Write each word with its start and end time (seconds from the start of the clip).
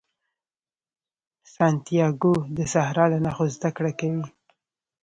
سانتیاګو 1.53 2.33
د 2.57 2.59
صحرا 2.73 3.05
له 3.13 3.17
نښو 3.25 3.45
زده 3.55 3.69
کړه 3.77 3.91
کوي. 3.99 4.25